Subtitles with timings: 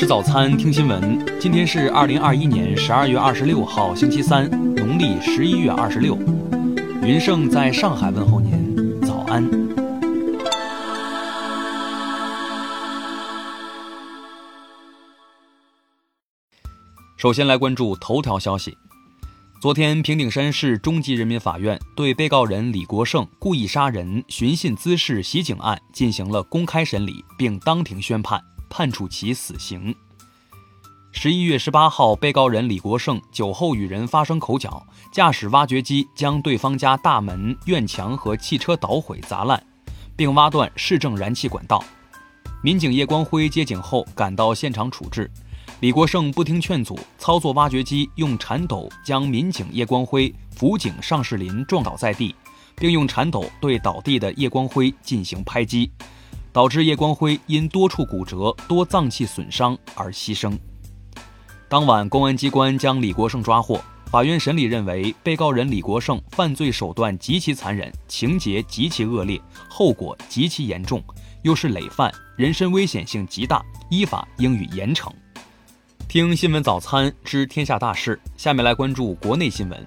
[0.00, 1.38] 吃早餐，听新闻。
[1.38, 6.16] 今天是二零二一年十二月二十六号，星期三，农历十一月二十六。
[7.02, 9.46] 云盛在上海问候您，早安。
[17.18, 18.74] 首先来关注头条消息。
[19.60, 28.42] 昨天，平顶山市中级人民法院对被告人李国胜故意杀人、寻衅滋事袭警案进行了公开审理，并当庭宣判。
[28.70, 29.94] 判处其死刑。
[31.12, 39.60] 十一月十八号，被告人李国胜酒后与人发生口角，驾驶挖掘机将对方家大门、院墙和汽车捣毁砸烂，
[40.16, 41.84] 并挖断市政燃气管道。
[42.62, 45.28] 民警叶光辉接警后赶到现场处置，
[45.80, 52.34] 李国胜不听劝阻，操作挖掘机用铲斗将民警叶光辉、辅警尚世林撞倒在地，
[52.76, 55.90] 并用铲斗对倒地的叶光辉进行拍击。
[56.52, 60.58] 导致叶光辉因多处骨折、多脏器损伤而牺牲。
[61.68, 63.80] 当晚，公安机关将李国胜抓获。
[64.10, 71.00] 法院审理认为，被告人李国胜犯罪手段极其残忍，情节极其恶劣，后果极其严重，
[71.42, 75.08] 又是累犯，人身危险性极大，依法应予严惩。
[76.08, 79.86] 听新闻早餐知天下大事，下面来关注国内新闻。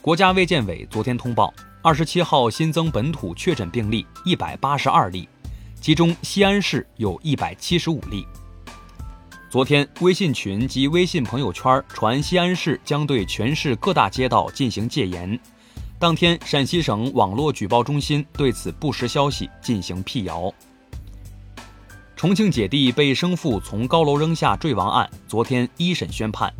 [0.00, 5.28] 国家卫健委昨天通报，二十七号新增本土确诊病例一百八十二例。
[5.82, 8.24] 其中，西安市有一百七十五例。
[9.50, 15.36] 昨天，微信群及微信朋友圈传西安市将对全市各大街道进行戒严。
[15.98, 20.54] 当天，陕西省网络举报中心对此不实消息进行辟谣。
[22.14, 26.54] 重庆姐弟被生父从高楼扔下坠亡案，昨天一审宣判，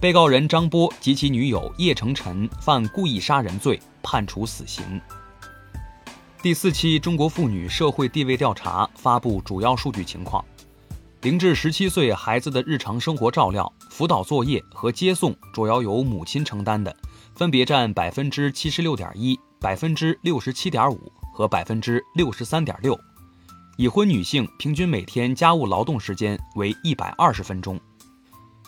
[0.00, 5.00] 被告人张波及其女友叶成晨犯故意杀人罪，判处死刑。
[6.42, 10.42] 第四期中国妇女社会地位调查发布主要数据情况：
[11.20, 16.96] 零至十七岁孩子的日常生活照料、辅导作业和接送主要由母亲承担的，
[17.34, 22.98] 分别占百分之七十六点一、百分之六十七点五和百分之六十三点六。
[23.76, 27.78] 已婚女性平均每天家务劳动时间为一百二十分钟。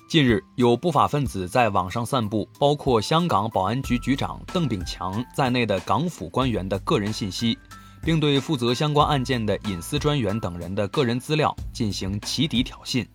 [0.08, 7.56] 近日，有不法分子在网上散布包括香港保安局局长邓炳强在内的港府官员的个人信息，
[8.02, 13.06] 并对负责相关案件的隐私专员等人的个人资料进行起底挑衅。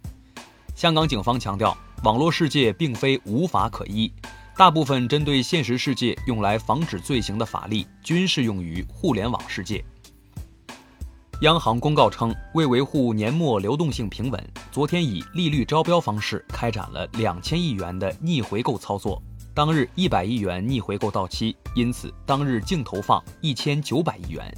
[0.75, 4.11] 香港警方强调，网络世界并非无法可依，
[4.55, 9.85] 大部分针对现实世界用来防止罪行的法律均适用于互联网世界。
[11.41, 19.21] 央行公告称，为维护年末流动性平稳，昨天以利率招标方式开展了两千亿元的逆回购操作。
[19.53, 24.51] 当日一百亿元逆回购到期，因此当日净投放一千九百亿元。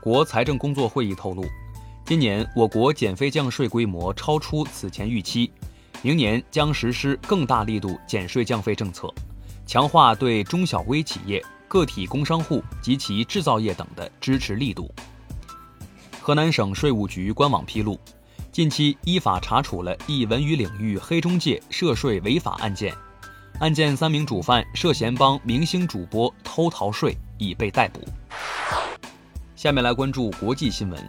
[0.00, 1.44] 国财政工作会议透露，
[2.04, 5.50] 今年我国减费降税规模超出此前预期，
[6.02, 9.12] 明年将实施更大力度减税降费政策，
[9.66, 14.88] 强化对中小微企业、个体工商户及其制造业等的支持力度。
[16.28, 17.98] 河南省税务局官网披露，
[18.52, 22.94] 近期依法查处了一文娱领域黑中介涉税违法案件，
[23.60, 28.02] 案件三名主犯涉嫌帮明星主播偷逃税，已被逮捕。
[29.56, 31.02] 下面来关注国际新闻：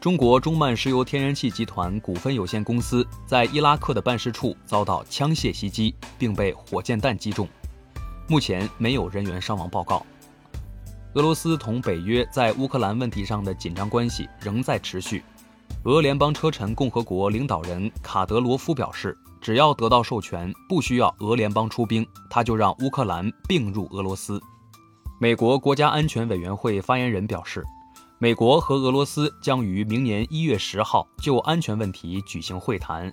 [0.00, 7.46] 中国中曼石油天然气集团股份有限公司在伊拉克的办事处遭到枪械袭击，并被火箭弹击中，
[8.26, 10.06] 目前没有人员伤亡报告。
[11.14, 15.22] 俄罗斯同北约在乌克兰问题上的紧张关系仍在持续。
[15.84, 24.42] 俄联邦车臣共和国领导人卡德罗夫表示，只要得到授权，不需要俄联邦出兵，他就让乌克兰并入俄罗斯。
[25.20, 27.64] 美国国家安全委员会发言人表示，
[28.18, 33.08] 美国和俄罗斯将于明年一月十号就安全问题举行会谈，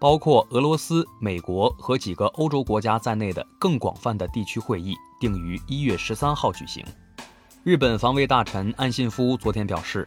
[0.00, 6.84] 包括俄罗斯、美国和几个欧洲国家在内的更广泛的地区会议定于一月十三号举行。
[7.66, 10.06] 日本防卫大臣岸信夫昨天表示，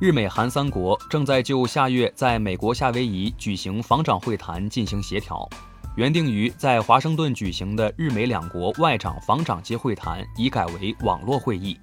[0.00, 5.46] 日美韩三国正在就下月在美国夏威夷举行防长会谈进行协调。
[5.94, 11.78] 原定于在华盛顿举行的日美两国外长防长级会谈已改为网络会议。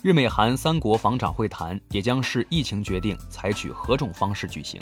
[0.00, 4.80] 日美韩三国防长会谈也将视疫情决定采取何种方式举行。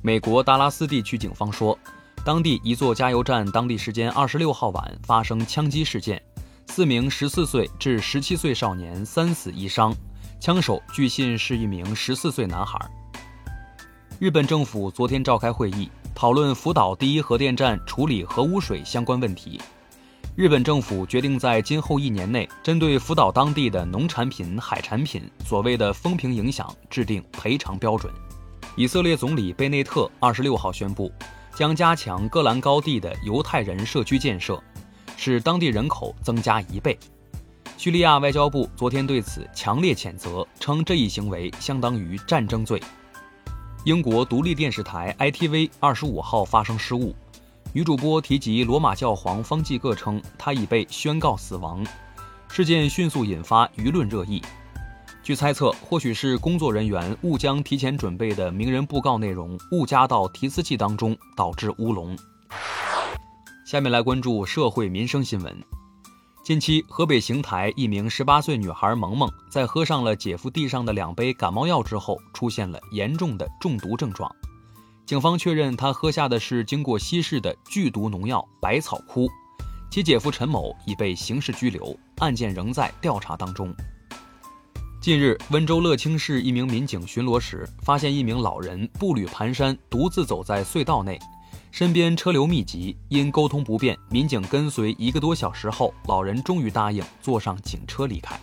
[0.00, 1.76] 美国达拉斯地区警方说，
[2.24, 6.22] 当地一座加油站当地时间二十六号晚发生枪击事件。
[6.78, 9.92] 四名十四岁至十七岁少年三死一伤，
[10.38, 12.78] 枪手据信是一名十四岁男孩。
[14.20, 19.60] 日本政府昨天召开会议，讨论福岛第一核电站处理核污水相关问题。
[20.36, 28.14] 日本政府决定在今后一年内，针对福岛当地的农产品、海产品所谓的风评影响制定赔偿标准。
[28.76, 31.10] 以色列总理贝内特二十六号宣布，
[31.56, 34.62] 将加强戈兰高地的犹太人社区建设，
[35.18, 36.96] 使当地人口增加一倍。
[37.76, 42.80] 叙利亚外交部昨天对此强烈谴责，称这一行为相当于战争罪。
[43.84, 47.14] 英国独立电视台 ITV 二十五号发生失误，
[47.72, 51.84] 女主播提及罗马教皇方济各称他已被宣告死亡，
[52.48, 54.40] 事件迅速引发舆论热议。
[55.24, 62.16] 据猜测，或许是工作人员误将提前准备的名人布告内容误加到提词器当中，导致乌龙。
[63.68, 65.54] 下面来关注社会民生新闻。
[66.42, 74.34] 近期，河北邢台一名十八岁女孩萌萌在喝上了姐夫递上的两杯感冒药之后，出现了严重的中毒症状。
[75.04, 79.28] 警方确认，她喝下的是经过稀释的剧毒农药百草枯。
[79.90, 83.70] 其姐夫陈某已被刑事拘留，案件仍在调查当中。
[84.98, 91.18] 近日，温州乐清市一名民警巡逻时，发现一名老人步履蹒跚，独自走在隧道内，
[91.70, 92.96] 身边车流密集。
[93.08, 98.38] 因沟通不便，民警跟随一个多小时后，老人终于答应坐上警车离开。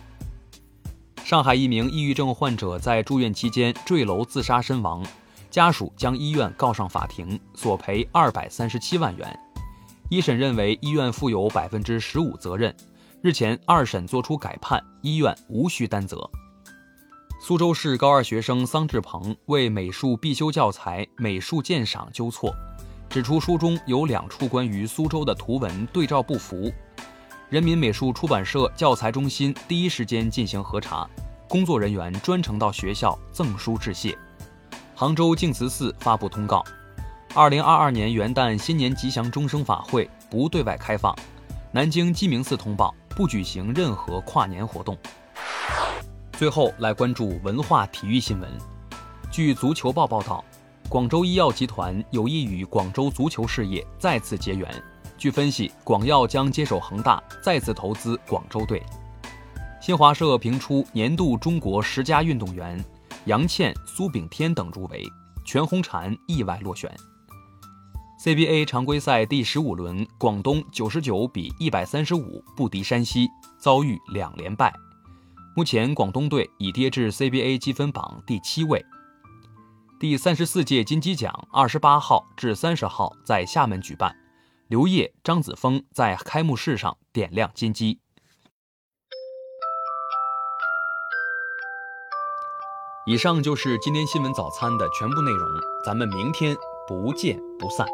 [1.24, 5.04] 上海一名抑郁症患者在住院期间坠楼自杀身亡，
[5.50, 9.38] 家属将医院告上法庭，索赔二百三十七万元。
[10.08, 12.72] 一审认为医院负有百分之十五责任，
[13.22, 16.30] 日前二审作出改判，医院无需担责。
[17.40, 22.54] 苏州市高二学生桑志鹏为美术必修教材《美术鉴赏》纠错，
[23.08, 26.72] 指出书中有两处关于苏州的图文对照不符。
[27.48, 31.08] 人民美术出版社教材中心第一时间进行核查，
[31.48, 34.16] 工作人员专程到学校赠书致谢。
[34.94, 36.64] 杭州净慈寺发布通告：
[37.34, 41.16] 二零二二年元旦新年吉祥钟声法会不对外开放。
[41.72, 44.96] 南京鸡鸣寺通报不举行任何跨年活动。
[46.32, 48.50] 最后来关注文化体育新闻。
[49.30, 50.44] 据足球报报道，
[50.88, 54.70] 广州医药集团有意与广州足球事业再次结缘。
[55.18, 58.80] 据分析，广药将接手恒大，再次投资广州队。
[59.80, 62.82] 新华社评出年度中国十佳运动员，
[63.24, 65.04] 杨倩、苏炳添等入围，
[65.44, 66.88] 全红婵意外落选。
[68.22, 73.28] CBA 常规赛第十五轮，广东九十九比一百三十五不敌山西，
[73.58, 74.72] 遭遇两连败。
[75.56, 78.84] 目前，广东队已跌至 CBA 积分榜第七位。
[79.98, 84.14] 第三十四届金鸡奖二十八号至三十号在厦门举办，
[84.68, 87.98] 刘烨、张子枫在开幕式上点亮金鸡。
[93.06, 95.48] 以上就是今天新闻早餐的全部内容，
[95.82, 96.54] 咱们明天
[96.86, 97.86] 不见不散。